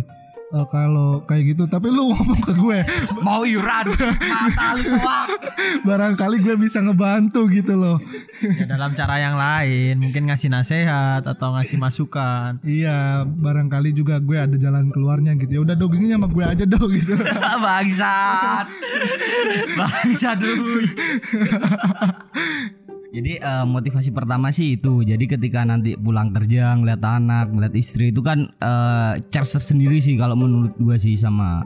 [0.54, 2.78] Eh, kalau kayak gitu tapi lu ngomong ke gue
[3.26, 3.90] Mau yuran.
[3.90, 5.28] Mata lu soak.
[5.88, 7.98] barangkali gue bisa ngebantu gitu loh.
[8.38, 14.38] ya dalam cara yang lain mungkin ngasih nasihat atau ngasih masukan Iya, barangkali juga gue
[14.38, 15.58] ada jalan keluarnya gitu.
[15.58, 17.18] Ya udah dong gini sama gue aja dong gitu.
[17.64, 18.66] Bangsat.
[19.78, 20.54] Bangsat lu.
[23.14, 25.06] Jadi eh, motivasi pertama sih itu.
[25.06, 30.18] Jadi ketika nanti pulang kerja ngeliat anak, ngeliat istri itu kan eh charge tersendiri sih
[30.18, 31.62] kalau menurut gua sih sama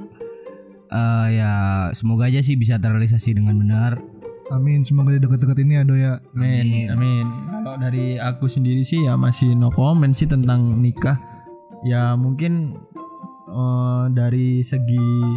[0.93, 1.53] eh ya
[1.97, 3.97] semoga aja sih bisa terrealisasi dengan benar.
[4.49, 6.25] Amin, semoga di deket-deket ini ya do ya.
[6.33, 7.27] amin amin
[7.69, 11.21] kalau dari aku sendiri sih ya masih no comment sih tentang nikah
[11.85, 12.73] ya mungkin
[13.45, 15.37] eh, dari segi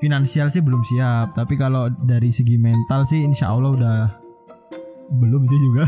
[0.00, 4.23] finansial sih belum siap tapi kalau dari segi mental sih insya Allah udah
[5.10, 5.84] belum sih juga.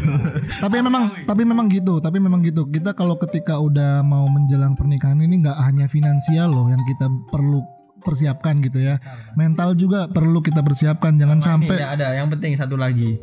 [0.64, 2.66] Tapi memang tapi memang gitu tapi memang gitu.
[2.66, 7.62] Kita kalau ketika udah mau menjelang pernikahan ini nggak hanya finansial loh yang kita perlu
[8.02, 8.98] persiapkan gitu ya.
[9.34, 13.18] Mental juga perlu kita persiapkan jangan sampai Ini ya ada yang penting satu lagi.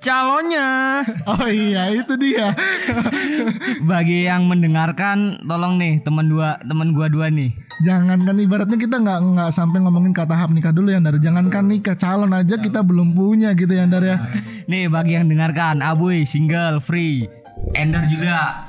[0.00, 0.68] Calonnya.
[1.26, 2.54] Oh iya itu dia.
[3.90, 7.50] Bagi yang mendengarkan tolong nih teman dua teman gua dua nih.
[7.84, 11.68] jangan kan ibaratnya kita nggak nggak sampai ngomongin ke tahap nikah dulu ya jangan kan
[11.68, 14.16] nikah calon aja kita belum punya gitu ya Ndar ya.
[14.70, 17.35] Nih bagi yang dengarkan Abuy single free.
[17.72, 18.68] Ender juga.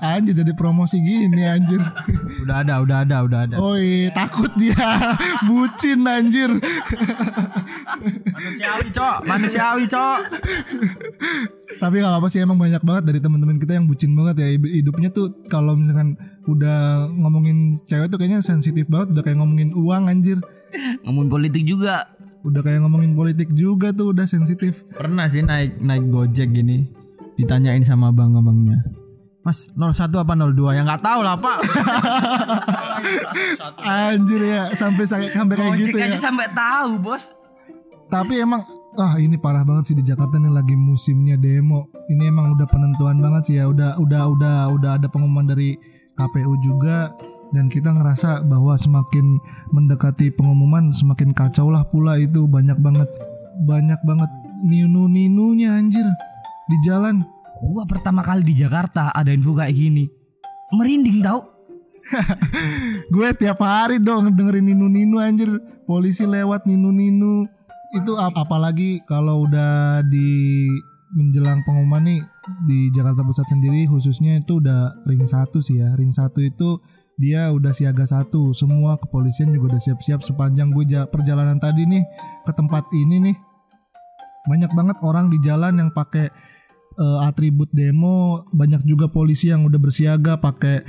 [0.00, 1.80] anjir jadi promosi gini anjir.
[2.42, 3.56] Udah ada udah ada udah ada.
[3.60, 4.76] Oi takut dia.
[5.44, 6.50] Bucin anjir.
[8.32, 9.16] Manusiawi cok.
[9.28, 10.18] Manusiawi cok.
[11.76, 14.48] Tapi gak apa sih emang banyak banget dari teman-teman kita yang bucin banget ya.
[14.56, 16.16] Hid- hidupnya tuh kalau misalkan
[16.48, 19.12] udah ngomongin cewek tuh kayaknya sensitif banget.
[19.12, 20.40] Udah kayak ngomongin uang anjir.
[21.04, 22.08] Ngomongin politik juga.
[22.46, 24.86] udah kayak ngomongin politik juga tuh udah sensitif.
[24.94, 26.94] Pernah sih naik naik gojek gini
[27.36, 28.80] ditanyain sama abang-abangnya.
[29.46, 31.58] Mas 01 apa 02 ya nggak tahu lah pak.
[33.86, 36.10] Anjir ya sampai sampai sampai kayak Gojek gitu ya.
[36.10, 37.30] aja sampai tahu bos.
[38.06, 38.62] tapi emang
[38.98, 41.86] ah ini parah banget sih di Jakarta nih lagi musimnya demo.
[42.10, 43.70] Ini emang udah penentuan banget sih ya.
[43.70, 45.78] Udah udah udah udah ada pengumuman dari
[46.18, 47.14] KPU juga.
[47.54, 49.38] Dan kita ngerasa bahwa semakin
[49.70, 52.46] mendekati pengumuman semakin kacau lah pula itu.
[52.50, 53.10] Banyak banget
[53.62, 54.30] banyak banget
[54.66, 56.06] ninu ninunya anjir
[56.66, 57.22] di jalan.
[57.62, 60.04] Gua pertama kali di Jakarta ada info kayak gini.
[60.74, 61.40] Merinding tau.
[63.14, 65.50] gue tiap hari dong dengerin ninu ninu anjir.
[65.86, 67.46] Polisi lewat ninu ninu
[67.94, 70.66] itu ap- apalagi kalau udah di
[71.14, 72.20] menjelang pengumuman nih
[72.66, 75.94] di Jakarta Pusat sendiri khususnya itu udah ring satu sih ya.
[75.94, 76.82] Ring satu itu
[77.16, 78.50] dia udah siaga satu.
[78.52, 82.02] Semua kepolisian juga udah siap-siap sepanjang gue ja- perjalanan tadi nih
[82.42, 83.36] ke tempat ini nih.
[84.46, 86.30] Banyak banget orang di jalan yang pakai
[86.96, 90.82] eh, atribut demo banyak juga polisi yang udah bersiaga pakai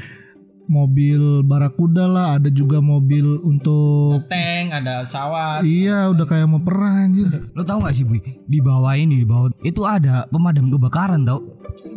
[0.67, 7.07] mobil barakuda lah, ada juga mobil untuk tank ada pesawat Iya, udah kayak mau perang
[7.07, 7.27] anjir.
[7.55, 8.19] Lo tau gak sih Bui?
[8.19, 11.39] Di bawah ini di bawah itu ada pemadam kebakaran tau?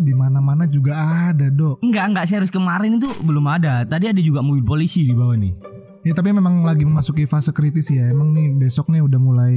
[0.00, 1.82] Di mana-mana juga ada, Dok.
[1.82, 3.82] Enggak enggak serius kemarin itu belum ada.
[3.82, 5.79] Tadi ada juga mobil polisi di bawah nih.
[6.00, 8.08] Ya tapi memang lagi memasuki fase kritis ya.
[8.08, 9.52] Emang nih besok nih udah mulai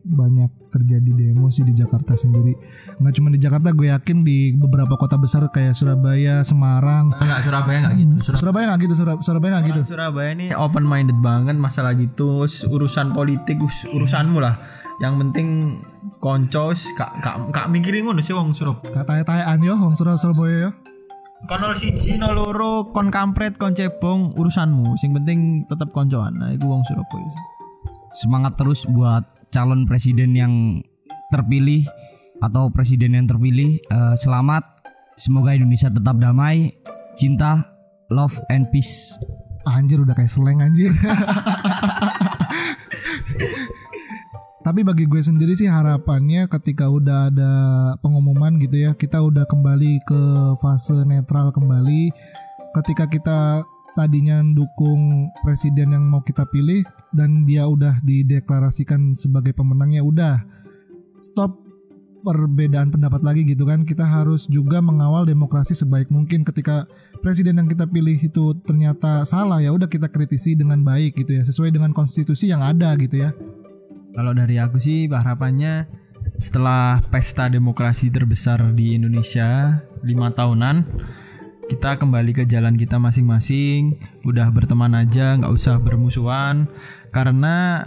[0.00, 2.54] banyak terjadi demo sih di Jakarta sendiri.
[2.96, 7.10] Nggak cuma di Jakarta, gue yakin di beberapa kota besar kayak Surabaya, Semarang.
[7.12, 9.80] enggak Surabaya enggak gitu Surabaya Surabaya nggak gitu, Surab- Surabaya nggak gitu.
[9.88, 14.54] Surabaya ini open minded banget masalah gitu us- urusan politik us- urusanmu lah
[14.98, 15.78] yang penting
[16.18, 20.70] koncos kak kak kak mikirin ngono sih wong Surab Katanya tayaan yo, Surab- Surabaya yo.
[21.46, 26.66] Konol siji no loro kon kampret kon cebong urusanmu sing penting tetap koncoan nah iku
[26.66, 27.30] wong Surabaya.
[28.10, 29.22] Semangat terus buat
[29.54, 30.82] calon presiden yang
[31.30, 31.86] terpilih
[32.42, 33.78] atau presiden yang terpilih.
[33.78, 34.64] Eh, selamat.
[35.18, 36.72] Semoga Indonesia tetap damai,
[37.18, 37.66] cinta,
[38.08, 39.12] love and peace.
[39.66, 40.94] Anjir udah kayak slang anjir.
[44.58, 47.52] Tapi bagi gue sendiri sih harapannya ketika udah ada
[48.02, 50.20] pengumuman gitu ya, kita udah kembali ke
[50.58, 52.10] fase netral kembali.
[52.74, 53.62] Ketika kita
[53.94, 56.82] tadinya dukung presiden yang mau kita pilih
[57.14, 60.42] dan dia udah dideklarasikan sebagai pemenangnya udah
[61.22, 61.54] stop
[62.26, 63.86] perbedaan pendapat lagi gitu kan.
[63.86, 66.42] Kita harus juga mengawal demokrasi sebaik mungkin.
[66.42, 66.90] Ketika
[67.22, 71.42] presiden yang kita pilih itu ternyata salah ya udah kita kritisi dengan baik gitu ya
[71.46, 73.30] sesuai dengan konstitusi yang ada gitu ya
[74.18, 75.86] Kalau dari aku sih harapannya
[76.42, 80.82] setelah pesta demokrasi terbesar di Indonesia lima tahunan
[81.70, 83.94] kita kembali ke jalan kita masing-masing
[84.26, 86.66] udah berteman aja nggak usah bermusuhan.
[87.14, 87.86] Karena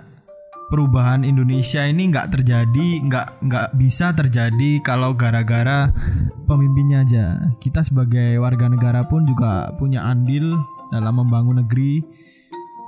[0.72, 5.92] perubahan Indonesia ini nggak terjadi nggak nggak bisa terjadi kalau gara-gara
[6.48, 7.26] pemimpinnya aja.
[7.60, 10.56] Kita sebagai warga negara pun juga punya andil
[10.96, 12.00] dalam membangun negeri.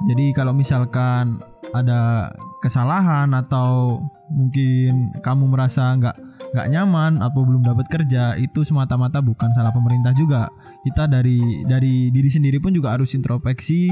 [0.07, 2.29] Jadi kalau misalkan ada
[2.61, 6.15] kesalahan atau mungkin kamu merasa nggak
[6.53, 10.53] nggak nyaman atau belum dapat kerja itu semata-mata bukan salah pemerintah juga.
[10.85, 13.89] Kita dari dari diri sendiri pun juga harus introspeksi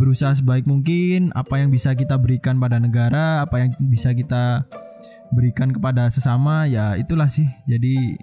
[0.00, 4.62] berusaha sebaik mungkin apa yang bisa kita berikan pada negara apa yang bisa kita
[5.34, 7.46] berikan kepada sesama ya itulah sih.
[7.68, 8.16] Jadi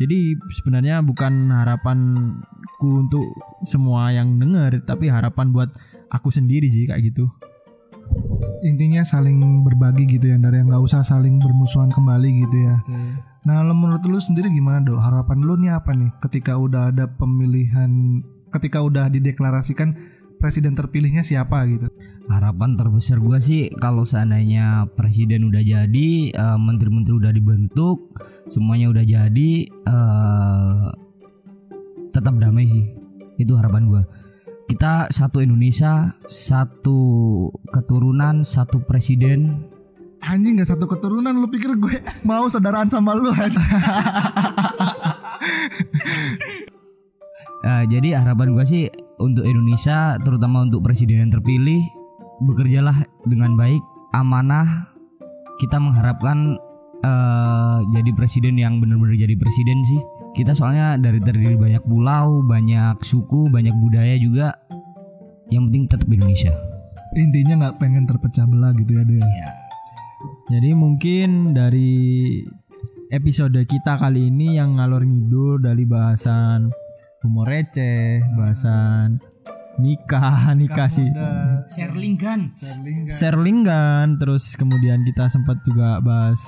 [0.00, 3.28] jadi sebenarnya bukan harapanku untuk
[3.68, 5.68] semua yang denger tapi harapan buat
[6.08, 7.28] aku sendiri sih kayak gitu
[8.62, 12.76] intinya saling berbagi gitu ya dari yang nggak usah saling bermusuhan kembali gitu ya.
[13.48, 17.08] Nah lo menurut lu sendiri gimana dok harapan lu nih apa nih ketika udah ada
[17.08, 18.20] pemilihan
[18.52, 19.96] ketika udah dideklarasikan
[20.40, 21.86] presiden terpilihnya siapa gitu?
[22.32, 28.16] Harapan terbesar gua sih kalau seandainya presiden udah jadi, eh, menteri-menteri udah dibentuk,
[28.48, 30.86] semuanya udah jadi, eh,
[32.10, 32.86] tetap damai sih.
[33.36, 34.02] Itu harapan gua.
[34.70, 39.66] Kita satu Indonesia, satu keturunan, satu presiden.
[40.22, 41.96] anjing nggak satu keturunan lu pikir gue
[42.28, 43.50] mau saudaraan sama lu Eh,
[47.90, 48.86] jadi harapan gua sih
[49.18, 51.82] untuk Indonesia, terutama untuk presiden yang terpilih,
[52.46, 52.94] bekerjalah
[53.26, 53.82] dengan baik,
[54.14, 54.86] amanah.
[55.58, 56.54] Kita mengharapkan
[57.02, 59.98] eh, jadi presiden yang benar-benar jadi presiden sih.
[60.30, 64.54] Kita soalnya dari terdiri banyak pulau, banyak suku, banyak budaya juga.
[65.50, 66.54] Yang penting tetap Indonesia.
[67.10, 69.18] intinya nggak pengen terpecah belah gitu ya deh
[70.46, 72.38] Jadi mungkin dari
[73.10, 76.70] episode kita kali ini yang ngalor ngidul dari bahasan
[77.26, 79.18] humor receh, bahasan
[79.82, 81.10] nikah, nikah sih,
[81.66, 83.10] Sherlinggan.
[83.10, 86.38] serlinggan, terus kemudian kita sempat juga bahas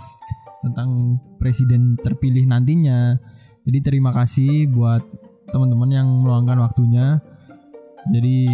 [0.62, 3.18] tentang presiden terpilih nantinya.
[3.62, 5.03] Jadi terima kasih buat
[5.51, 7.22] teman-teman yang meluangkan waktunya.
[8.11, 8.51] Jadi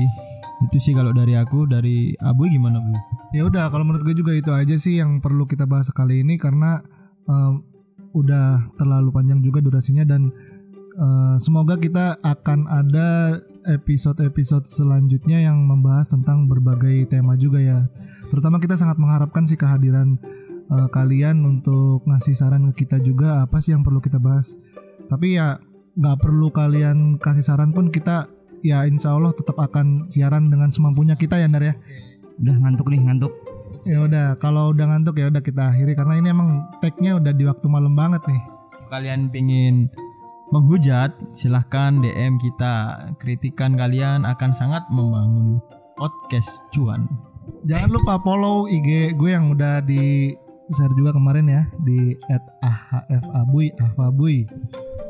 [0.69, 2.99] itu sih kalau dari aku, dari Abu gimana Bu?
[3.33, 6.41] ya udah kalau menurut gue juga itu aja sih yang perlu kita bahas kali ini
[6.41, 6.81] karena
[7.29, 7.63] em,
[8.17, 10.33] udah terlalu panjang juga durasinya dan
[10.97, 17.85] eh, semoga kita akan ada episode-episode selanjutnya yang membahas tentang berbagai tema juga ya
[18.33, 20.17] terutama kita sangat mengharapkan sih kehadiran
[20.73, 24.57] eh, kalian untuk ngasih saran ke kita juga apa sih yang perlu kita bahas
[25.09, 25.59] tapi ya
[25.99, 28.31] nggak perlu kalian kasih saran pun kita
[28.63, 31.75] ya insya Allah tetap akan siaran dengan semampunya kita ya Ndar ya
[32.39, 33.33] Udah ngantuk nih, ngantuk.
[33.83, 37.45] Ya udah, kalau udah ngantuk ya udah kita akhiri karena ini emang tag-nya udah di
[37.47, 38.43] waktu malam banget nih.
[38.89, 39.93] kalian pingin
[40.49, 45.61] menghujat silahkan DM kita kritikan kalian akan sangat membangun
[46.01, 47.05] podcast cuan
[47.69, 50.33] Jangan lupa follow IG gue yang udah di
[50.73, 52.17] share juga kemarin ya di
[52.65, 54.49] @ahfabuy ahfabuy.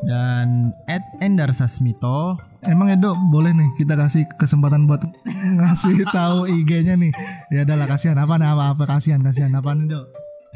[0.07, 4.99] Dan Ed Endar Sasmito Emang Edo boleh nih kita kasih kesempatan buat
[5.31, 7.15] ngasih tahu IG-nya nih.
[7.55, 10.05] Ya udahlah kasihan apa nih apa apa kasihan kasihan apa nih Dok?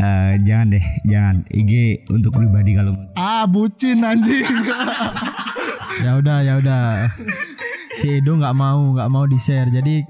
[0.03, 1.47] Eh, jangan deh, jangan.
[1.47, 2.91] IG untuk pribadi kalau.
[3.15, 4.43] Ah bucin anjing.
[6.03, 7.07] ya udah ya udah
[7.95, 10.03] si Edo nggak mau nggak mau di share jadi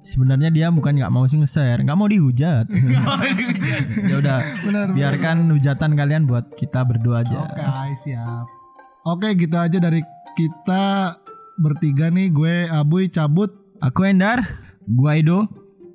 [0.00, 2.64] sebenarnya dia bukan nggak mau sih nge-share nggak mau dihujat
[4.10, 4.38] ya udah
[4.96, 8.46] biarkan hujatan kalian buat kita berdua aja Oke siap.
[9.06, 10.02] Oke gitu aja dari
[10.34, 11.14] kita
[11.62, 13.54] bertiga nih gue Abuy cabut.
[13.78, 14.42] aku Endar
[14.82, 15.46] Gua Edo.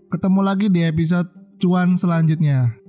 [0.07, 1.27] Ketemu lagi di episode
[1.59, 2.80] cuan selanjutnya.